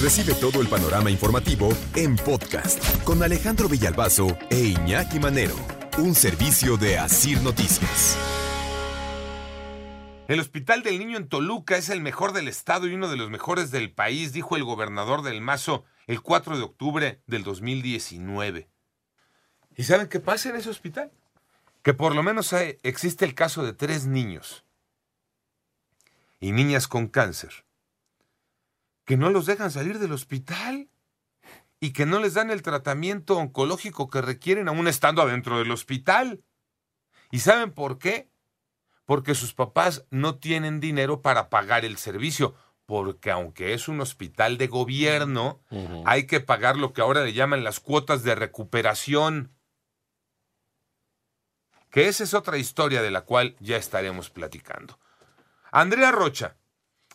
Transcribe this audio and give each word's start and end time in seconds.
Recibe 0.00 0.34
todo 0.34 0.60
el 0.60 0.68
panorama 0.68 1.10
informativo 1.10 1.70
en 1.94 2.16
podcast 2.16 3.02
con 3.02 3.22
Alejandro 3.22 3.66
Villalbazo 3.66 4.36
e 4.50 4.58
Iñaki 4.58 5.18
Manero, 5.18 5.56
un 5.96 6.14
servicio 6.14 6.76
de 6.76 6.98
Asir 6.98 7.40
Noticias. 7.40 8.18
El 10.28 10.38
Hospital 10.38 10.82
del 10.82 10.98
Niño 10.98 11.16
en 11.16 11.30
Toluca 11.30 11.78
es 11.78 11.88
el 11.88 12.02
mejor 12.02 12.34
del 12.34 12.46
estado 12.46 12.86
y 12.86 12.94
uno 12.94 13.08
de 13.08 13.16
los 13.16 13.30
mejores 13.30 13.70
del 13.70 13.90
país, 13.90 14.34
dijo 14.34 14.56
el 14.56 14.64
gobernador 14.64 15.22
del 15.22 15.40
Mazo 15.40 15.84
el 16.06 16.20
4 16.20 16.58
de 16.58 16.64
octubre 16.64 17.22
del 17.26 17.42
2019. 17.42 18.68
¿Y 19.76 19.84
saben 19.84 20.08
qué 20.08 20.20
pasa 20.20 20.50
en 20.50 20.56
ese 20.56 20.68
hospital? 20.68 21.10
Que 21.82 21.94
por 21.94 22.14
lo 22.14 22.22
menos 22.22 22.52
existe 22.82 23.24
el 23.24 23.34
caso 23.34 23.64
de 23.64 23.72
tres 23.72 24.04
niños 24.06 24.66
y 26.38 26.52
niñas 26.52 26.86
con 26.86 27.08
cáncer 27.08 27.65
que 29.06 29.16
no 29.16 29.30
los 29.30 29.46
dejan 29.46 29.70
salir 29.70 29.98
del 29.98 30.12
hospital 30.12 30.90
y 31.80 31.92
que 31.92 32.04
no 32.04 32.18
les 32.18 32.34
dan 32.34 32.50
el 32.50 32.62
tratamiento 32.62 33.38
oncológico 33.38 34.10
que 34.10 34.20
requieren 34.20 34.68
aún 34.68 34.88
estando 34.88 35.22
adentro 35.22 35.58
del 35.58 35.70
hospital. 35.70 36.42
¿Y 37.30 37.38
saben 37.38 37.72
por 37.72 37.98
qué? 37.98 38.28
Porque 39.04 39.36
sus 39.36 39.54
papás 39.54 40.04
no 40.10 40.38
tienen 40.38 40.80
dinero 40.80 41.22
para 41.22 41.48
pagar 41.48 41.84
el 41.84 41.96
servicio, 41.98 42.56
porque 42.84 43.30
aunque 43.30 43.74
es 43.74 43.86
un 43.86 44.00
hospital 44.00 44.58
de 44.58 44.66
gobierno, 44.66 45.62
hay 46.04 46.26
que 46.26 46.40
pagar 46.40 46.76
lo 46.76 46.92
que 46.92 47.00
ahora 47.00 47.24
le 47.24 47.32
llaman 47.32 47.62
las 47.62 47.78
cuotas 47.78 48.24
de 48.24 48.34
recuperación. 48.34 49.52
Que 51.90 52.08
esa 52.08 52.24
es 52.24 52.34
otra 52.34 52.58
historia 52.58 53.02
de 53.02 53.12
la 53.12 53.20
cual 53.20 53.54
ya 53.60 53.76
estaremos 53.76 54.30
platicando. 54.30 54.98
Andrea 55.70 56.10
Rocha, 56.10 56.56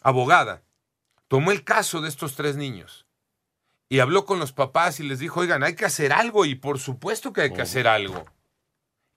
abogada, 0.01 0.63
tomó 1.31 1.51
el 1.53 1.63
caso 1.63 2.01
de 2.01 2.09
estos 2.09 2.35
tres 2.35 2.57
niños 2.57 3.07
y 3.87 4.01
habló 4.01 4.25
con 4.25 4.37
los 4.37 4.51
papás 4.51 4.99
y 4.99 5.07
les 5.07 5.17
dijo, 5.17 5.39
oigan, 5.39 5.63
hay 5.63 5.75
que 5.75 5.85
hacer 5.85 6.11
algo 6.11 6.43
y 6.43 6.55
por 6.55 6.77
supuesto 6.77 7.31
que 7.31 7.39
hay 7.39 7.53
que 7.53 7.61
hacer 7.61 7.87
algo. 7.87 8.25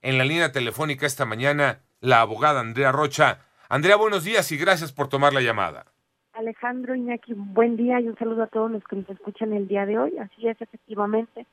En 0.01 0.17
la 0.17 0.23
línea 0.23 0.53
telefónica 0.53 1.05
esta 1.05 1.25
mañana, 1.25 1.81
la 1.99 2.21
abogada 2.21 2.61
Andrea 2.61 2.93
Rocha. 2.93 3.39
Andrea, 3.67 3.97
buenos 3.97 4.23
días 4.23 4.49
y 4.53 4.57
gracias 4.57 4.93
por 4.93 5.09
tomar 5.09 5.33
la 5.33 5.41
llamada. 5.41 5.87
Alejandro 6.31 6.95
Iñaki, 6.95 7.33
buen 7.33 7.75
día 7.75 7.99
y 7.99 8.07
un 8.07 8.17
saludo 8.17 8.43
a 8.43 8.47
todos 8.47 8.71
los 8.71 8.85
que 8.85 8.95
nos 8.95 9.09
escuchan 9.09 9.51
el 9.51 9.67
día 9.67 9.85
de 9.85 9.99
hoy. 9.99 10.17
Así 10.17 10.47
es, 10.47 10.61
efectivamente. 10.61 11.45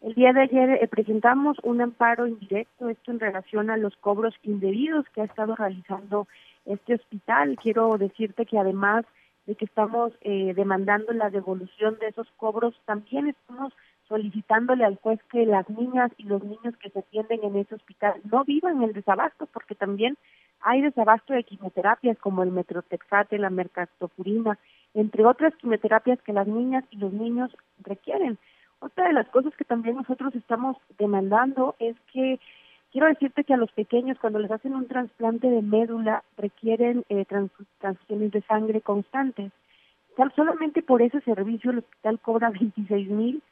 El 0.00 0.14
día 0.14 0.32
de 0.32 0.40
ayer 0.40 0.70
eh, 0.82 0.88
presentamos 0.88 1.58
un 1.62 1.82
amparo 1.82 2.26
indirecto, 2.26 2.88
esto 2.88 3.10
en 3.10 3.20
relación 3.20 3.68
a 3.68 3.76
los 3.76 3.94
cobros 3.96 4.34
indebidos 4.44 5.04
que 5.14 5.20
ha 5.20 5.24
estado 5.24 5.56
realizando 5.56 6.26
este 6.64 6.94
hospital. 6.94 7.58
Quiero 7.62 7.98
decirte 7.98 8.46
que 8.46 8.58
además 8.58 9.04
de 9.46 9.54
que 9.54 9.64
estamos 9.64 10.12
eh, 10.22 10.52
demandando 10.54 11.12
la 11.12 11.30
devolución 11.30 11.98
de 11.98 12.08
esos 12.08 12.28
cobros, 12.36 12.74
también 12.84 13.28
estamos 13.28 13.72
solicitándole 14.08 14.84
al 14.84 14.96
juez 14.96 15.20
que 15.30 15.46
las 15.46 15.68
niñas 15.68 16.12
y 16.16 16.24
los 16.24 16.42
niños 16.42 16.76
que 16.80 16.90
se 16.90 17.00
atienden 17.00 17.40
en 17.42 17.56
ese 17.56 17.74
hospital 17.74 18.14
no 18.30 18.44
vivan 18.44 18.82
el 18.82 18.92
desabasto, 18.92 19.46
porque 19.46 19.74
también 19.74 20.16
hay 20.60 20.82
desabasto 20.82 21.32
de 21.32 21.44
quimioterapias 21.44 22.18
como 22.18 22.42
el 22.42 22.50
metrotexate, 22.50 23.38
la 23.38 23.50
mercastopurina, 23.50 24.58
entre 24.94 25.24
otras 25.24 25.54
quimioterapias 25.56 26.20
que 26.22 26.32
las 26.32 26.46
niñas 26.46 26.84
y 26.90 26.96
los 26.96 27.12
niños 27.12 27.50
requieren. 27.82 28.38
Otra 28.80 29.06
de 29.06 29.12
las 29.12 29.28
cosas 29.28 29.54
que 29.56 29.64
también 29.64 29.96
nosotros 29.96 30.34
estamos 30.34 30.76
demandando 30.98 31.74
es 31.78 31.96
que 32.12 32.38
Quiero 32.96 33.08
decirte 33.08 33.44
que 33.44 33.52
a 33.52 33.58
los 33.58 33.70
pequeños 33.72 34.18
cuando 34.18 34.38
les 34.38 34.50
hacen 34.50 34.74
un 34.74 34.88
trasplante 34.88 35.50
de 35.50 35.60
médula 35.60 36.24
requieren 36.38 37.04
eh, 37.10 37.26
transfusiones 37.26 38.32
de 38.32 38.40
sangre 38.40 38.80
constantes. 38.80 39.52
Solamente 40.34 40.80
por 40.80 41.02
ese 41.02 41.20
servicio 41.20 41.72
el 41.72 41.80
hospital 41.80 42.18
cobra 42.20 42.48
26 42.58 43.10
mil 43.10 43.42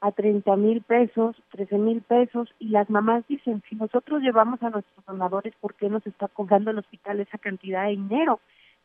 a 0.00 0.10
30 0.10 0.56
mil 0.56 0.80
pesos, 0.80 1.36
13 1.50 1.76
mil 1.76 2.00
pesos 2.00 2.48
y 2.58 2.70
las 2.70 2.88
mamás 2.88 3.26
dicen, 3.28 3.62
si 3.68 3.74
nosotros 3.74 4.22
llevamos 4.22 4.62
a 4.62 4.70
nuestros 4.70 5.04
donadores, 5.04 5.52
¿por 5.60 5.74
qué 5.74 5.90
nos 5.90 6.06
está 6.06 6.28
cobrando 6.28 6.70
el 6.70 6.78
hospital 6.78 7.20
esa 7.20 7.36
cantidad 7.36 7.84
de 7.84 7.90
dinero? 7.90 8.40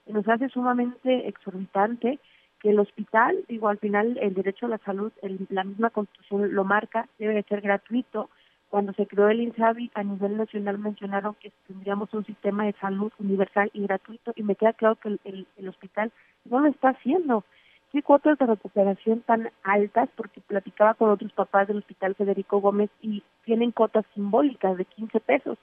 Y 0.05 0.11
nos 0.11 0.27
hace 0.27 0.49
sumamente 0.49 1.29
exorbitante 1.29 2.19
que 2.59 2.71
el 2.71 2.79
hospital, 2.81 3.45
digo, 3.47 3.69
al 3.69 3.77
final 3.77 4.17
el 4.21 4.33
derecho 4.33 4.65
a 4.65 4.69
la 4.69 4.79
salud, 4.79 5.13
la 5.47 5.63
misma 5.63 5.91
constitución 5.91 6.53
lo 6.53 6.65
marca, 6.65 7.07
debe 7.17 7.35
de 7.35 7.43
ser 7.43 7.61
gratuito, 7.61 8.29
cuando 8.69 8.93
se 8.93 9.07
creó 9.07 9.29
el 9.29 9.41
INSABI 9.41 9.91
a 9.95 10.03
nivel 10.03 10.37
nacional 10.37 10.77
mencionaron 10.77 11.35
que 11.35 11.51
tendríamos 11.67 12.13
un 12.13 12.25
sistema 12.25 12.65
de 12.65 12.73
salud 12.73 13.11
universal 13.17 13.69
y 13.73 13.83
gratuito 13.83 14.31
y 14.35 14.43
me 14.43 14.55
queda 14.55 14.73
claro 14.73 14.95
que 14.95 15.09
el, 15.23 15.47
el, 15.57 15.67
hospital 15.67 16.11
no 16.45 16.59
lo 16.59 16.67
está 16.67 16.89
haciendo. 16.89 17.43
¿Qué 17.91 18.03
cuotas 18.03 18.37
de 18.37 18.45
recuperación 18.45 19.21
tan 19.21 19.49
altas? 19.63 20.09
Porque 20.15 20.41
platicaba 20.41 20.93
con 20.93 21.09
otros 21.09 21.33
papás 21.33 21.67
del 21.67 21.77
hospital 21.77 22.13
Federico 22.13 22.61
Gómez 22.61 22.91
y 23.01 23.23
tienen 23.43 23.71
cuotas 23.71 24.05
simbólicas 24.13 24.77
de 24.77 24.85
15 24.85 25.19
pesos, 25.19 25.57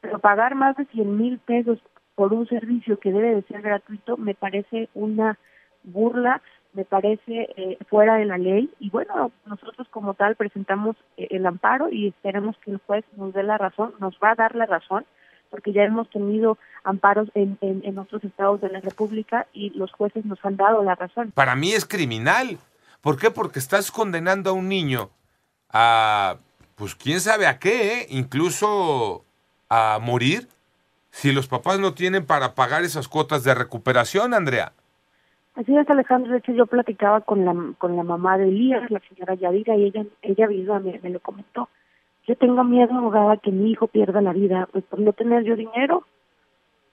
pero 0.00 0.20
pagar 0.20 0.54
más 0.54 0.76
de 0.76 0.84
100 0.86 1.16
mil 1.16 1.38
pesos 1.38 1.80
por 2.14 2.32
un 2.32 2.46
servicio 2.46 3.00
que 3.00 3.10
debe 3.10 3.34
de 3.34 3.42
ser 3.42 3.62
gratuito 3.62 4.16
me 4.16 4.34
parece 4.34 4.88
una 4.94 5.36
burla 5.82 6.40
me 6.74 6.84
parece 6.84 7.48
eh, 7.56 7.78
fuera 7.88 8.16
de 8.16 8.26
la 8.26 8.36
ley 8.36 8.70
y 8.78 8.90
bueno, 8.90 9.32
nosotros 9.46 9.88
como 9.90 10.14
tal 10.14 10.36
presentamos 10.36 10.96
eh, 11.16 11.28
el 11.30 11.46
amparo 11.46 11.88
y 11.90 12.08
esperamos 12.08 12.56
que 12.58 12.72
el 12.72 12.80
juez 12.86 13.04
nos 13.16 13.32
dé 13.32 13.42
la 13.42 13.56
razón, 13.56 13.94
nos 14.00 14.14
va 14.22 14.32
a 14.32 14.34
dar 14.34 14.54
la 14.54 14.66
razón, 14.66 15.06
porque 15.50 15.72
ya 15.72 15.84
hemos 15.84 16.10
tenido 16.10 16.58
amparos 16.82 17.28
en, 17.34 17.56
en, 17.60 17.98
otros 17.98 18.24
estados 18.24 18.60
de 18.60 18.68
la 18.70 18.80
República 18.80 19.46
y 19.52 19.70
los 19.70 19.92
jueces 19.92 20.24
nos 20.24 20.44
han 20.44 20.56
dado 20.56 20.82
la 20.82 20.96
razón. 20.96 21.30
Para 21.30 21.54
mí 21.54 21.72
es 21.72 21.86
criminal. 21.86 22.58
¿Por 23.00 23.18
qué? 23.18 23.30
Porque 23.30 23.60
estás 23.60 23.92
condenando 23.92 24.50
a 24.50 24.52
un 24.52 24.68
niño 24.68 25.10
a, 25.70 26.38
pues 26.74 26.96
quién 26.96 27.20
sabe 27.20 27.46
a 27.46 27.60
qué, 27.60 28.00
¿eh? 28.00 28.06
incluso 28.10 29.24
a 29.68 29.98
morir, 30.02 30.48
si 31.10 31.30
los 31.30 31.46
papás 31.46 31.78
no 31.78 31.94
tienen 31.94 32.26
para 32.26 32.54
pagar 32.56 32.82
esas 32.82 33.06
cuotas 33.06 33.44
de 33.44 33.54
recuperación, 33.54 34.34
Andrea. 34.34 34.72
Así 35.54 35.76
es, 35.76 35.88
Alejandro. 35.88 36.32
De 36.32 36.38
hecho, 36.38 36.52
yo 36.52 36.66
platicaba 36.66 37.20
con 37.20 37.44
la, 37.44 37.54
con 37.78 37.96
la 37.96 38.02
mamá 38.02 38.38
de 38.38 38.48
Elías, 38.48 38.90
la 38.90 39.00
señora 39.00 39.34
Yadira, 39.34 39.76
y 39.76 39.84
ella, 39.84 40.04
ella 40.22 40.48
me, 40.80 40.98
me 41.00 41.10
lo 41.10 41.20
comentó. 41.20 41.68
Yo 42.26 42.36
tengo 42.36 42.64
miedo, 42.64 42.92
abogada, 42.94 43.36
que 43.36 43.52
mi 43.52 43.70
hijo 43.70 43.86
pierda 43.86 44.20
la 44.20 44.32
vida, 44.32 44.68
pues 44.72 44.84
por 44.84 44.98
no 44.98 45.12
tener 45.12 45.44
yo 45.44 45.56
dinero 45.56 46.04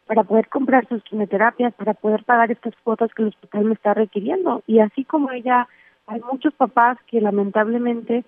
para 0.05 0.23
poder 0.23 0.49
comprar 0.49 0.87
sus 0.89 1.01
quimioterapias, 1.03 1.73
para 1.73 1.93
poder 1.93 2.23
pagar 2.25 2.51
estas 2.51 2.75
cuotas 2.83 3.13
que 3.13 3.21
el 3.23 3.29
hospital 3.29 3.63
me 3.65 3.73
está 3.73 3.93
requiriendo. 3.93 4.61
Y 4.67 4.79
así 4.79 5.05
como 5.05 5.31
ella, 5.31 5.67
hay 6.05 6.19
muchos 6.29 6.53
papás 6.53 6.97
que 7.07 7.21
lamentablemente 7.21 8.25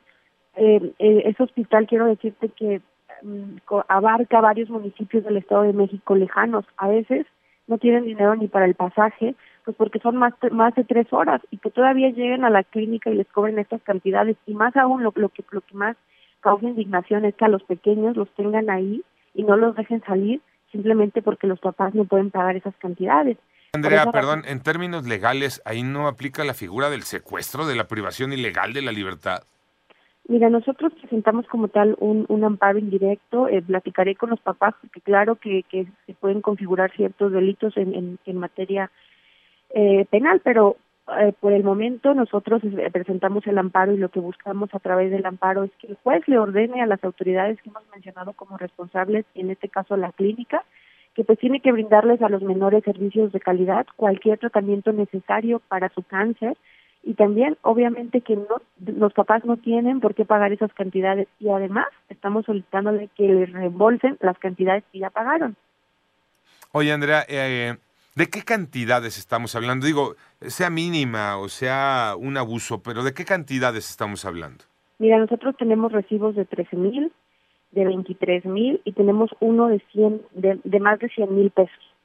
eh, 0.56 0.94
eh 0.98 1.22
ese 1.26 1.44
hospital, 1.44 1.86
quiero 1.86 2.06
decirte 2.06 2.50
que 2.50 2.82
mm, 3.22 3.58
abarca 3.90 4.40
varios 4.40 4.70
municipios 4.70 5.26
del 5.26 5.38
Estado 5.38 5.64
de 5.64 5.74
México 5.74 6.16
lejanos. 6.16 6.66
A 6.78 6.88
veces 6.88 7.28
no 7.68 7.78
tienen 7.78 8.06
dinero 8.06 8.36
ni 8.36 8.48
para 8.48 8.66
el 8.66 8.76
pasaje, 8.76 9.36
pues 9.66 9.78
porque 9.78 10.00
son 10.00 10.18
más, 10.18 10.34
más 10.52 10.76
de 10.76 10.84
tres 10.84 11.12
horas 11.12 11.42
y 11.52 11.58
que 11.58 11.70
todavía 11.70 12.10
lleguen 12.10 12.44
a 12.44 12.50
la 12.50 12.64
clínica 12.64 13.10
y 13.10 13.16
les 13.16 13.28
cobren 13.28 13.60
estas 13.60 13.82
cantidades 13.84 14.38
y 14.46 14.54
más 14.54 14.76
aún 14.76 15.04
lo, 15.04 15.14
lo 15.16 15.30
que 15.30 15.44
lo 15.52 15.62
que 15.62 15.76
más 15.76 15.96
causa 16.42 16.68
indignación 16.68 17.26
es 17.26 17.36
que 17.36 17.46
a 17.46 17.50
los 17.50 17.64
pequeños 17.64 18.18
los 18.18 18.30
tengan 18.36 18.70
ahí 18.70 19.04
y 19.34 19.44
no 19.44 19.56
los 19.56 19.76
dejen 19.76 20.04
salir 20.04 20.42
simplemente 20.72 21.22
porque 21.22 21.48
los 21.48 21.60
papás 21.60 21.94
no 21.94 22.06
pueden 22.06 22.32
pagar 22.32 22.56
esas 22.56 22.76
cantidades. 22.78 23.38
Andrea, 23.74 24.12
perdón, 24.12 24.44
en 24.46 24.62
términos 24.62 25.08
legales, 25.08 25.62
ahí 25.66 25.82
no 25.82 26.08
aplica 26.08 26.44
la 26.44 26.54
figura 26.54 26.90
del 26.90 27.04
secuestro, 27.04 27.66
de 27.66 27.76
la 27.76 27.88
privación 27.88 28.34
ilegal 28.34 28.74
de 28.74 28.82
la 28.82 28.92
libertad. 28.92 29.44
Mira, 30.28 30.50
nosotros 30.50 30.94
presentamos 30.94 31.46
como 31.48 31.68
tal 31.68 31.98
un, 32.00 32.26
un 32.30 32.44
amparo 32.46 32.80
indirecto, 32.80 33.50
eh, 33.50 33.62
platicaré 33.62 34.16
con 34.16 34.30
los 34.30 34.40
papás, 34.40 34.74
porque 34.80 35.02
claro 35.02 35.36
que, 35.36 35.64
que 35.64 35.86
se 36.06 36.14
pueden 36.14 36.42
configurar 36.42 36.92
ciertos 36.96 37.32
delitos 37.32 37.76
en, 37.76 37.94
en, 37.94 38.20
en 38.26 38.38
materia 38.38 38.90
eh, 39.72 40.06
penal, 40.10 40.40
pero 40.42 40.78
eh, 41.20 41.34
por 41.38 41.52
el 41.52 41.66
momento 41.66 42.14
nosotros 42.14 42.64
eh, 42.64 42.90
presentamos 42.90 43.46
el 43.48 43.58
amparo 43.58 43.92
y 43.92 43.98
lo 43.98 44.08
que 44.08 44.22
buscamos 44.22 44.74
a 44.74 44.80
través 44.80 45.12
del 45.12 45.26
amparo 45.26 45.66
es 45.66 45.72
que 45.78 45.88
el 45.88 45.98
juez 46.02 46.26
le 46.28 46.40
ordene 46.40 46.82
a 46.82 46.86
las 46.86 47.04
autoridades 47.04 47.62
que 47.62 47.70
hemos 47.70 47.84
mencionado 47.92 48.32
como 48.32 48.58
responsables, 48.58 49.26
en 49.36 49.50
este 49.50 49.68
caso 49.68 49.98
la 49.98 50.14
clínica, 50.14 50.64
que 51.14 51.26
pues 51.26 51.38
tiene 51.40 51.60
que 51.60 51.74
brindarles 51.74 52.22
a 52.22 52.30
los 52.30 52.42
menores 52.42 52.86
servicios 52.86 53.34
de 53.34 53.42
calidad, 53.42 53.86
cualquier 53.98 54.40
tratamiento 54.40 54.94
necesario 54.94 55.60
para 55.68 55.90
su 55.90 56.04
cáncer 56.04 56.56
y 57.04 57.16
también 57.16 57.58
obviamente 57.62 58.22
que 58.22 58.36
no 58.36 58.62
los 58.80 59.14
papás 59.14 59.44
no 59.46 59.58
tienen 59.58 60.00
por 60.00 60.16
qué 60.16 60.26
pagar 60.26 60.54
esas 60.54 60.74
cantidades 60.74 61.28
y 61.40 61.50
además 61.50 61.88
estamos 62.10 62.46
solicitándole 62.46 63.10
que 63.16 63.28
les 63.28 63.52
reembolsen 63.52 64.18
las 64.22 64.38
cantidades 64.40 64.84
que 64.92 65.00
ya 65.00 65.10
pagaron. 65.10 65.56
Oye 66.72 66.92
Andrea, 66.92 67.24
eh, 67.28 67.76
¿De 68.16 68.28
qué 68.28 68.44
cantidades 68.44 69.18
estamos 69.18 69.56
hablando? 69.56 69.88
Digo, 69.88 70.16
sea 70.40 70.70
mínima 70.70 71.38
o 71.38 71.50
sea 71.50 72.14
un 72.16 72.38
abuso, 72.38 72.84
pero 72.84 73.04
¿de 73.04 73.12
qué 73.14 73.26
cantidades 73.26 73.90
estamos 73.90 74.24
hablando? 74.24 74.64
Mira, 75.00 75.18
nosotros 75.18 75.56
tenemos 75.58 75.92
recibos 75.92 76.36
de 76.36 76.46
13 76.46 76.76
mil, 76.76 77.12
de 77.72 77.86
23 77.86 78.46
mil 78.46 78.82
y 78.84 78.92
tenemos 78.92 79.32
uno 79.40 79.68
de 79.68 79.80
100, 79.92 80.22
de, 80.34 80.80
más 80.80 81.00
de 81.00 81.10
100 81.10 81.36
mil 81.36 81.50
pesos. 81.50 81.96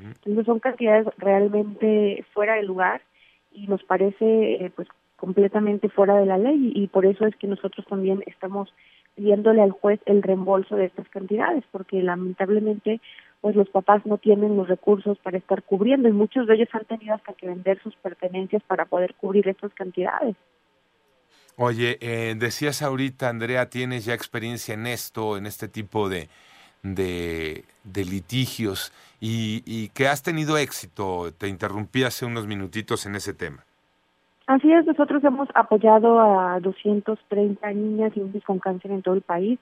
Entonces 0.00 0.46
son 0.46 0.60
cantidades 0.60 1.08
realmente 1.18 2.24
fuera 2.32 2.54
de 2.54 2.62
lugar 2.62 3.02
y 3.52 3.66
nos 3.66 3.82
parece 3.84 4.64
eh, 4.64 4.72
pues 4.74 4.88
completamente 5.16 5.88
fuera 5.88 6.16
de 6.16 6.26
la 6.26 6.38
ley 6.38 6.72
y, 6.74 6.86
por 6.86 7.04
eso 7.04 7.26
es 7.26 7.34
que 7.36 7.48
nosotros 7.48 7.84
también 7.88 8.22
estamos 8.26 8.72
pidiéndole 9.16 9.62
al 9.62 9.72
juez 9.72 10.00
el 10.06 10.22
reembolso 10.22 10.76
de 10.76 10.86
estas 10.86 11.08
cantidades 11.08 11.64
porque 11.72 12.02
lamentablemente 12.02 13.00
pues 13.40 13.56
los 13.56 13.68
papás 13.68 14.06
no 14.06 14.18
tienen 14.18 14.56
los 14.56 14.68
recursos 14.68 15.18
para 15.18 15.38
estar 15.38 15.62
cubriendo 15.62 16.08
y 16.08 16.12
muchos 16.12 16.46
de 16.46 16.54
ellos 16.54 16.68
han 16.72 16.84
tenido 16.84 17.14
hasta 17.14 17.32
que 17.32 17.48
vender 17.48 17.80
sus 17.82 17.94
pertenencias 17.96 18.62
para 18.64 18.84
poder 18.84 19.14
cubrir 19.14 19.48
estas 19.48 19.72
cantidades. 19.74 20.36
Oye, 21.56 21.98
eh, 22.00 22.34
decías 22.36 22.82
ahorita, 22.82 23.28
Andrea, 23.28 23.68
tienes 23.68 24.04
ya 24.04 24.14
experiencia 24.14 24.74
en 24.74 24.86
esto, 24.86 25.36
en 25.36 25.46
este 25.46 25.66
tipo 25.66 26.08
de, 26.08 26.28
de, 26.82 27.64
litigios 27.94 28.92
y, 29.20 29.88
que 29.90 30.08
has 30.08 30.22
tenido 30.22 30.56
éxito. 30.58 31.32
Te 31.36 31.48
interrumpí 31.48 32.04
hace 32.04 32.26
unos 32.26 32.46
minutitos 32.46 33.06
en 33.06 33.16
ese 33.16 33.34
tema. 33.34 33.64
Así 34.46 34.72
es, 34.72 34.86
nosotros 34.86 35.22
hemos 35.24 35.48
apoyado 35.54 36.20
a 36.20 36.58
230 36.60 37.70
niñas 37.72 38.12
y 38.14 38.20
niños 38.20 38.42
con 38.44 38.58
cáncer 38.58 38.90
en 38.92 39.02
todo 39.02 39.14
el 39.14 39.20
país. 39.20 39.58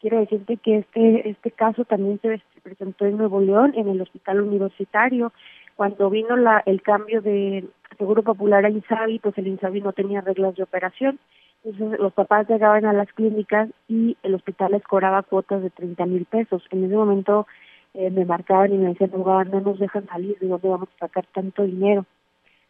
Quiero 0.00 0.20
decirte 0.20 0.58
que 0.58 0.78
este 0.78 1.30
este 1.30 1.50
caso 1.50 1.84
también 1.84 2.20
se 2.20 2.40
presentó 2.62 3.06
en 3.06 3.16
Nuevo 3.16 3.40
León, 3.40 3.72
en 3.74 3.88
el 3.88 4.00
hospital 4.00 4.42
universitario. 4.42 5.32
Cuando 5.76 6.10
vino 6.10 6.36
la, 6.36 6.62
el 6.66 6.82
cambio 6.82 7.22
de 7.22 7.64
Seguro 7.96 8.22
Popular 8.22 8.64
a 8.64 8.70
INSABI, 8.70 9.18
pues 9.18 9.36
el 9.38 9.46
INSABI 9.46 9.80
no 9.80 9.92
tenía 9.92 10.20
reglas 10.20 10.54
de 10.56 10.62
operación. 10.62 11.18
Entonces 11.64 11.98
los 11.98 12.12
papás 12.12 12.48
llegaban 12.48 12.86
a 12.86 12.92
las 12.92 13.12
clínicas 13.12 13.68
y 13.88 14.16
el 14.22 14.34
hospital 14.34 14.72
les 14.72 14.82
cobraba 14.84 15.22
cuotas 15.22 15.62
de 15.62 15.70
30 15.70 16.06
mil 16.06 16.24
pesos. 16.24 16.62
En 16.70 16.84
ese 16.84 16.94
momento 16.94 17.46
eh, 17.94 18.10
me 18.10 18.24
marcaban 18.24 18.72
y 18.72 18.78
me 18.78 18.88
decían, 18.90 19.10
no, 19.12 19.44
no 19.44 19.60
nos 19.60 19.78
dejan 19.78 20.06
salir, 20.06 20.38
¿de 20.38 20.48
dónde 20.48 20.68
vamos 20.68 20.88
a 20.96 21.06
sacar 21.06 21.26
tanto 21.34 21.64
dinero? 21.64 22.06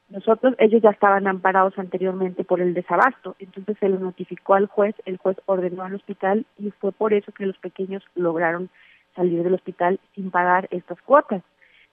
Nosotros, 0.08 0.55
ellos 0.58 0.81
ya 0.81 0.90
estaban 0.90 1.26
amparados 1.26 1.79
anteriormente 1.79 2.43
por 2.43 2.62
el 2.62 2.73
desabasto, 2.73 3.37
entonces 3.38 3.76
se 3.79 3.90
lo 3.90 3.99
notificó 3.99 4.55
al 4.55 4.67
juez, 4.67 4.94
el 5.05 5.19
juez 5.19 5.37
ordenó 5.44 5.82
al 5.82 5.96
hospital 5.96 6.46
y 6.58 6.70
fue 6.70 6.93
por 6.93 7.12
eso 7.12 7.31
que 7.32 7.44
los 7.44 7.58
pequeños 7.58 8.02
lograron 8.14 8.70
salir 9.14 9.43
del 9.43 9.52
hospital 9.52 10.00
sin 10.14 10.31
pagar 10.31 10.67
estas 10.70 11.00
cuotas. 11.02 11.43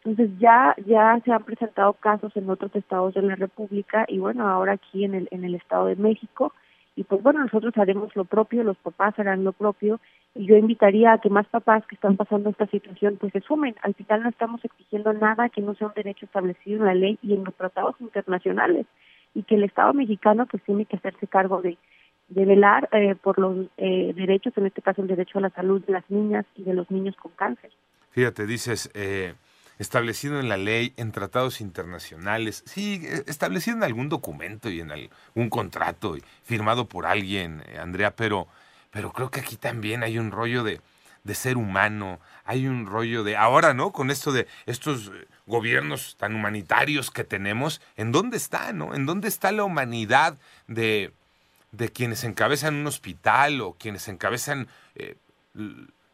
Entonces 0.04 0.30
ya 0.40 0.76
ya 0.86 1.20
se 1.26 1.32
han 1.34 1.44
presentado 1.44 1.94
casos 1.94 2.32
en 2.38 2.50
otros 2.50 2.74
estados 2.76 3.16
de 3.16 3.24
la 3.24 3.36
República 3.36 4.06
y 4.08 4.20
bueno, 4.20 4.48
ahora 4.48 4.74
aquí 4.74 5.04
en 5.04 5.16
el 5.16 5.28
en 5.32 5.44
el 5.44 5.56
estado 5.56 5.88
de 5.88 5.96
México 5.96 6.54
y 6.96 7.04
pues 7.04 7.22
bueno, 7.22 7.42
nosotros 7.42 7.74
haremos 7.78 8.16
lo 8.16 8.24
propio, 8.24 8.64
los 8.64 8.78
papás 8.78 9.18
harán 9.20 9.44
lo 9.44 9.52
propio 9.52 10.00
y 10.34 10.46
yo 10.46 10.56
invitaría 10.56 11.14
a 11.14 11.20
que 11.20 11.30
más 11.30 11.46
papás 11.48 11.86
que 11.88 11.96
están 11.96 12.16
pasando 12.16 12.50
esta 12.50 12.68
situación 12.68 13.18
pues 13.20 13.34
se 13.34 13.42
sumen. 13.42 13.76
Al 13.82 13.94
final 13.96 14.24
no 14.24 14.30
estamos 14.30 14.64
exigiendo 14.64 15.12
nada 15.14 15.50
que 15.50 15.62
no 15.62 15.76
sea 15.76 15.88
un 15.88 15.94
derecho 15.94 16.26
establecido 16.26 16.80
en 16.80 16.86
la 16.86 16.94
ley 16.94 17.20
y 17.22 17.34
en 17.34 17.44
los 17.44 17.54
tratados 17.56 17.96
internacionales 18.00 18.86
y 19.34 19.44
que 19.44 19.56
el 19.56 19.64
Estado 19.64 19.94
mexicano 19.94 20.46
pues 20.46 20.64
tiene 20.64 20.86
que 20.86 20.96
hacerse 20.96 21.28
cargo 21.28 21.62
de, 21.62 21.78
de 22.30 22.46
velar 22.46 22.88
eh, 22.94 23.16
por 23.16 23.40
los 23.40 23.68
eh, 23.78 24.14
derechos, 24.16 24.54
en 24.58 24.68
este 24.68 24.82
caso 24.82 25.02
el 25.02 25.10
derecho 25.10 25.40
a 25.40 25.42
la 25.42 25.50
salud 25.50 25.84
de 25.86 25.94
las 25.94 26.10
niñas 26.10 26.46
y 26.56 26.64
de 26.64 26.74
los 26.74 26.90
niños 26.90 27.16
con 27.18 27.34
cáncer. 27.34 27.72
Fíjate, 28.12 28.46
dices, 28.46 28.90
eh, 28.94 29.34
establecido 29.80 30.40
en 30.40 30.50
la 30.50 30.58
ley, 30.58 30.94
en 30.98 31.12
tratados 31.12 31.62
internacionales, 31.62 32.64
sí, 32.66 33.02
e, 33.04 33.24
establecido 33.28 33.78
en 33.78 33.84
algún 33.84 34.10
documento 34.10 34.70
y 34.70 34.80
en 34.82 34.92
algún 34.92 35.50
contrato 35.50 36.16
firmado 36.44 36.88
por 36.88 37.06
alguien, 37.06 37.64
eh, 37.68 37.78
Andrea, 37.80 38.16
pero, 38.16 38.48
pero 38.92 39.12
creo 39.12 39.32
que 39.32 39.42
aquí 39.42 39.58
también 39.58 40.04
hay 40.04 40.18
un 40.18 40.32
rollo 40.32 40.64
de, 40.64 40.82
de 41.24 41.36
ser 41.36 41.58
humano, 41.58 42.20
hay 42.46 42.68
un 42.68 42.86
rollo 42.86 43.24
de 43.24 43.36
ahora, 43.36 43.74
¿no? 43.74 43.92
Con 43.92 44.12
esto 44.12 44.32
de 44.32 44.48
estos 44.66 45.08
eh, 45.08 45.28
gobiernos 45.48 46.16
tan 46.18 46.36
humanitarios 46.36 47.12
que 47.12 47.24
tenemos, 47.24 47.82
¿en 47.98 48.12
dónde 48.12 48.38
está, 48.38 48.72
no? 48.74 48.94
¿En 48.94 49.06
dónde 49.06 49.28
está 49.28 49.52
la 49.52 49.64
humanidad 49.64 50.38
de, 50.68 51.12
de 51.72 51.90
quienes 51.90 52.24
encabezan 52.24 52.76
un 52.76 52.88
hospital 52.88 53.62
o 53.62 53.74
quienes 53.74 54.08
encabezan 54.08 54.68
eh, 54.96 55.18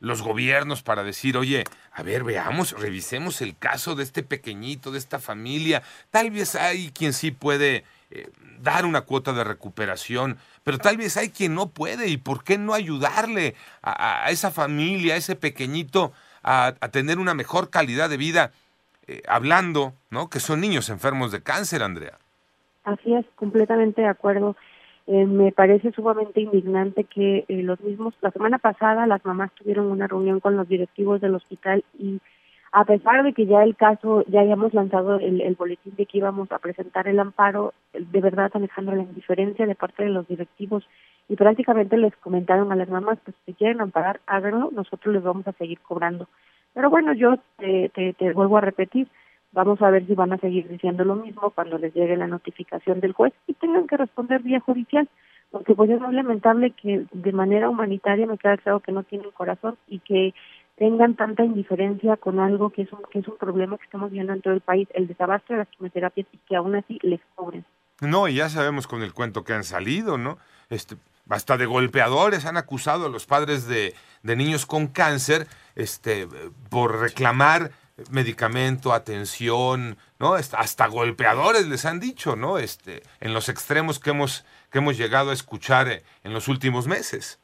los 0.01 0.23
gobiernos 0.23 0.81
para 0.81 1.03
decir, 1.03 1.37
oye, 1.37 1.63
a 1.93 2.03
ver, 2.03 2.23
veamos, 2.23 2.73
revisemos 2.77 3.41
el 3.41 3.55
caso 3.55 3.95
de 3.95 4.03
este 4.03 4.23
pequeñito, 4.23 4.91
de 4.91 4.97
esta 4.97 5.19
familia. 5.19 5.83
Tal 6.09 6.31
vez 6.31 6.55
hay 6.55 6.91
quien 6.91 7.13
sí 7.13 7.29
puede 7.31 7.85
eh, 8.09 8.29
dar 8.59 8.85
una 8.85 9.01
cuota 9.01 9.31
de 9.31 9.43
recuperación, 9.43 10.37
pero 10.63 10.79
tal 10.79 10.97
vez 10.97 11.17
hay 11.17 11.29
quien 11.29 11.53
no 11.53 11.69
puede. 11.69 12.07
¿Y 12.07 12.17
por 12.17 12.43
qué 12.43 12.57
no 12.57 12.73
ayudarle 12.73 13.55
a, 13.83 14.29
esa 14.31 14.49
familia, 14.49 15.13
a 15.13 15.17
ese 15.17 15.35
pequeñito, 15.35 16.11
a, 16.43 16.73
tener 16.91 17.19
una 17.19 17.35
mejor 17.35 17.69
calidad 17.69 18.09
de 18.09 18.17
vida? 18.17 18.51
Eh, 19.07 19.21
hablando, 19.27 19.93
¿no? 20.09 20.29
Que 20.29 20.39
son 20.39 20.61
niños 20.61 20.89
enfermos 20.89 21.31
de 21.31 21.43
cáncer, 21.43 21.83
Andrea. 21.83 22.17
Así 22.83 23.13
es, 23.13 23.25
completamente 23.35 24.01
de 24.01 24.07
acuerdo. 24.07 24.55
Eh, 25.07 25.25
me 25.25 25.51
parece 25.51 25.91
sumamente 25.91 26.41
indignante 26.41 27.03
que 27.05 27.45
eh, 27.47 27.63
los 27.63 27.79
mismos, 27.81 28.13
la 28.21 28.31
semana 28.31 28.59
pasada 28.59 29.07
las 29.07 29.25
mamás 29.25 29.51
tuvieron 29.55 29.87
una 29.87 30.07
reunión 30.07 30.39
con 30.39 30.55
los 30.55 30.67
directivos 30.67 31.19
del 31.21 31.35
hospital 31.35 31.83
y 31.97 32.19
a 32.71 32.85
pesar 32.85 33.23
de 33.23 33.33
que 33.33 33.45
ya 33.45 33.63
el 33.63 33.75
caso, 33.75 34.23
ya 34.27 34.41
habíamos 34.41 34.73
lanzado 34.73 35.17
el, 35.17 35.41
el 35.41 35.55
boletín 35.55 35.93
de 35.97 36.05
que 36.05 36.19
íbamos 36.19 36.51
a 36.51 36.59
presentar 36.59 37.07
el 37.07 37.19
amparo, 37.19 37.73
de 37.93 38.21
verdad 38.21 38.51
Alejandro, 38.53 38.95
la 38.95 39.03
indiferencia 39.03 39.65
de 39.65 39.75
parte 39.75 40.03
de 40.03 40.09
los 40.09 40.27
directivos 40.27 40.87
y 41.27 41.35
prácticamente 41.35 41.97
les 41.97 42.15
comentaron 42.17 42.71
a 42.71 42.75
las 42.75 42.89
mamás, 42.89 43.19
pues 43.25 43.35
si 43.45 43.53
quieren 43.53 43.81
amparar, 43.81 44.21
háganlo, 44.25 44.69
nosotros 44.71 45.13
les 45.13 45.23
vamos 45.23 45.47
a 45.47 45.53
seguir 45.53 45.79
cobrando. 45.79 46.27
Pero 46.73 46.89
bueno, 46.89 47.13
yo 47.13 47.37
te, 47.57 47.89
te, 47.89 48.13
te 48.13 48.31
vuelvo 48.33 48.57
a 48.57 48.61
repetir, 48.61 49.07
Vamos 49.53 49.81
a 49.81 49.89
ver 49.89 50.07
si 50.07 50.15
van 50.15 50.31
a 50.31 50.37
seguir 50.37 50.67
diciendo 50.69 51.03
lo 51.03 51.15
mismo 51.15 51.51
cuando 51.51 51.77
les 51.77 51.93
llegue 51.93 52.15
la 52.15 52.27
notificación 52.27 53.01
del 53.01 53.13
juez 53.13 53.33
y 53.47 53.53
tengan 53.53 53.85
que 53.85 53.97
responder 53.97 54.41
vía 54.41 54.61
judicial, 54.61 55.09
porque 55.49 55.75
pues 55.75 55.89
es 55.89 55.99
muy 55.99 56.15
lamentable 56.15 56.71
que 56.71 57.05
de 57.11 57.31
manera 57.33 57.69
humanitaria 57.69 58.25
me 58.25 58.37
queda 58.37 58.57
claro 58.57 58.79
que 58.79 58.93
no 58.93 59.03
tienen 59.03 59.31
corazón 59.31 59.77
y 59.87 59.99
que 59.99 60.33
tengan 60.77 61.15
tanta 61.15 61.43
indiferencia 61.43 62.15
con 62.15 62.39
algo 62.39 62.69
que 62.69 62.83
es 62.83 62.93
un, 62.93 63.01
que 63.11 63.19
es 63.19 63.27
un 63.27 63.37
problema 63.37 63.77
que 63.77 63.83
estamos 63.83 64.09
viendo 64.09 64.33
en 64.33 64.41
todo 64.41 64.53
el 64.53 64.61
país, 64.61 64.87
el 64.93 65.07
desabasto 65.07 65.53
de 65.53 65.59
las 65.59 65.67
quimioterapias 65.67 66.27
y 66.31 66.37
que 66.37 66.55
aún 66.55 66.75
así 66.75 66.97
les 67.01 67.19
cobren. 67.35 67.65
No, 67.99 68.27
y 68.27 68.35
ya 68.35 68.49
sabemos 68.49 68.87
con 68.87 69.03
el 69.03 69.13
cuento 69.13 69.43
que 69.43 69.53
han 69.53 69.63
salido, 69.63 70.17
¿no? 70.17 70.37
Este, 70.69 70.95
hasta 71.29 71.57
de 71.57 71.65
golpeadores 71.65 72.45
han 72.45 72.57
acusado 72.57 73.05
a 73.05 73.09
los 73.09 73.25
padres 73.25 73.67
de, 73.67 73.93
de 74.23 74.35
niños 74.35 74.65
con 74.65 74.87
cáncer 74.87 75.45
este, 75.75 76.27
por 76.69 76.99
reclamar 76.99 77.71
medicamento, 78.11 78.93
atención, 78.93 79.97
¿no? 80.19 80.33
Hasta 80.33 80.87
golpeadores 80.87 81.67
les 81.67 81.85
han 81.85 81.99
dicho, 81.99 82.35
¿no? 82.35 82.57
Este, 82.57 83.03
en 83.19 83.33
los 83.33 83.49
extremos 83.49 83.99
que 83.99 84.11
hemos, 84.11 84.45
que 84.71 84.79
hemos 84.79 84.97
llegado 84.97 85.31
a 85.31 85.33
escuchar 85.33 85.87
eh, 85.87 86.03
en 86.23 86.33
los 86.33 86.47
últimos 86.47 86.87
meses. 86.87 87.39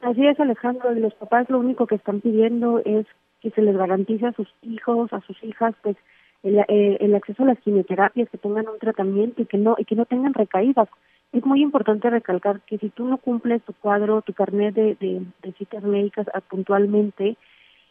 Así 0.00 0.26
es, 0.26 0.38
Alejandro, 0.40 0.96
y 0.96 1.00
los 1.00 1.14
papás 1.14 1.50
lo 1.50 1.58
único 1.58 1.86
que 1.86 1.96
están 1.96 2.20
pidiendo 2.20 2.80
es 2.84 3.06
que 3.40 3.50
se 3.50 3.62
les 3.62 3.76
garantice 3.76 4.26
a 4.26 4.32
sus 4.32 4.48
hijos, 4.62 5.12
a 5.12 5.20
sus 5.22 5.42
hijas, 5.42 5.74
pues 5.82 5.96
el, 6.42 6.58
eh, 6.58 6.96
el 7.00 7.14
acceso 7.14 7.42
a 7.42 7.46
las 7.46 7.58
quimioterapias, 7.60 8.28
que 8.30 8.38
tengan 8.38 8.68
un 8.68 8.78
tratamiento 8.78 9.42
y 9.42 9.46
que 9.46 9.58
no 9.58 9.76
y 9.78 9.84
que 9.84 9.96
no 9.96 10.06
tengan 10.06 10.34
recaídas. 10.34 10.88
Es 11.32 11.44
muy 11.44 11.62
importante 11.62 12.10
recalcar 12.10 12.60
que 12.62 12.78
si 12.78 12.88
tú 12.88 13.04
no 13.04 13.18
cumples 13.18 13.62
tu 13.62 13.72
cuadro, 13.74 14.22
tu 14.22 14.32
carnet 14.32 14.74
de, 14.74 14.96
de, 14.96 15.22
de 15.42 15.52
citas 15.52 15.82
médicas 15.82 16.26
puntualmente, 16.48 17.36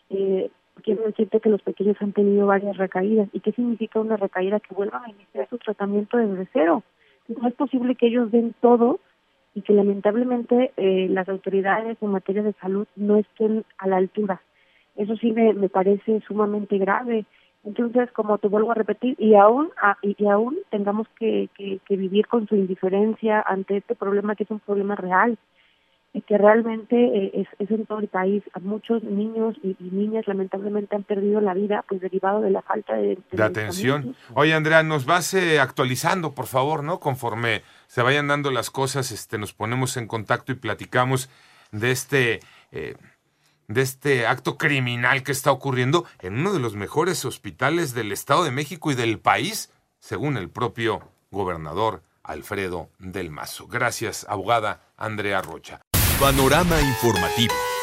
eh, 0.10 0.50
quiero 0.80 1.04
decirte 1.04 1.40
que 1.40 1.50
los 1.50 1.62
pequeños 1.62 1.98
han 2.02 2.14
tenido 2.14 2.48
varias 2.48 2.78
recaídas. 2.78 3.30
¿Y 3.34 3.40
qué 3.40 3.52
significa 3.52 4.00
una 4.00 4.18
recaída? 4.18 4.60
Que 4.60 4.76
vuelvan 4.76 5.04
a 5.04 5.10
iniciar 5.10 5.48
su 5.50 5.58
tratamiento 5.58 6.18
desde 6.18 6.48
cero. 6.54 6.84
No 7.28 7.48
es 7.48 7.54
posible 7.54 7.96
que 7.96 8.08
ellos 8.08 8.32
den 8.32 8.56
todo 8.62 9.00
y 9.54 9.62
que 9.62 9.74
lamentablemente 9.74 10.72
eh, 10.78 11.08
las 11.10 11.28
autoridades 11.30 11.98
en 12.02 12.10
materia 12.10 12.44
de 12.44 12.54
salud 12.54 12.88
no 12.96 13.18
estén 13.18 13.66
a 13.78 13.88
la 13.88 13.98
altura. 13.98 14.42
Eso 14.96 15.16
sí 15.16 15.32
me, 15.32 15.54
me 15.54 15.70
parece 15.70 16.22
sumamente 16.28 16.78
grave. 16.78 17.26
Entonces, 17.64 18.12
como 18.12 18.38
te 18.38 18.48
vuelvo 18.48 18.72
a 18.72 18.76
repetir, 18.76 19.16
y 19.18 19.36
aún, 19.36 19.70
ah, 19.82 19.98
y, 20.02 20.26
aún 20.26 20.58
tengamos 20.70 21.08
que, 21.20 21.50
que, 21.56 21.98
vivir 21.98 22.28
con 22.28 22.48
su 22.48 22.56
indiferencia 22.56 23.44
ante 23.46 23.78
este 23.78 23.96
problema 23.96 24.36
que 24.36 24.44
es 24.44 24.52
un 24.52 24.60
problema 24.60 24.96
real 24.96 25.38
que 26.28 26.38
realmente 26.38 26.96
eh, 26.96 27.32
es, 27.34 27.48
es, 27.60 27.72
en 27.72 27.86
todo 27.86 28.00
el 28.00 28.08
país. 28.08 28.44
A 28.54 28.60
muchos 28.60 29.04
niños 29.04 29.56
y, 29.64 29.76
niñas 29.80 30.28
lamentablemente 30.28 30.96
han 30.96 31.04
perdido 31.04 31.40
la 31.42 31.54
vida 31.54 31.84
pues 31.88 32.02
derivado 32.02 32.42
de 32.42 32.50
la 32.50 32.62
falta 32.62 32.96
de, 32.96 33.20
de, 33.32 33.44
atención. 33.44 34.16
Oye, 34.34 34.54
Andrea, 34.54 34.84
nos 34.84 35.06
vas 35.06 35.34
eh, 35.34 35.60
actualizando, 35.60 36.34
por 36.34 36.48
favor, 36.48 36.84
¿no? 36.84 37.00
Conforme 37.00 37.62
se 37.88 38.02
vayan 38.02 38.28
dando 38.28 38.52
las 38.52 38.70
cosas, 38.70 39.12
este, 39.12 39.38
nos 39.38 39.54
ponemos 39.54 39.98
en 39.98 40.08
contacto 40.08 40.52
y 40.52 40.56
platicamos 40.56 41.30
de 41.72 41.92
este... 41.92 42.40
Eh, 42.72 42.96
de 43.68 43.84
este 43.84 44.26
acto 44.26 44.58
criminal 44.58 45.22
que 45.22 45.32
está 45.32 45.52
ocurriendo 45.52 46.06
en 46.24 46.40
uno 46.40 46.54
de 46.54 46.60
los 46.60 46.76
mejores 46.76 47.24
hospitales 47.24 47.94
del 47.94 48.12
Estado 48.12 48.44
de 48.44 48.50
México 48.50 48.90
y 48.90 48.96
del 48.96 49.20
país, 49.20 49.72
según 50.00 50.38
el 50.38 50.50
propio 50.50 51.02
gobernador 51.30 52.02
Alfredo 52.24 52.90
del 52.98 53.30
Mazo. 53.30 53.68
Gracias, 53.68 54.26
abogada 54.28 54.82
Andrea 54.98 55.44
Rocha. 55.44 55.82
Panorama 56.20 56.82
informativo. 56.82 57.79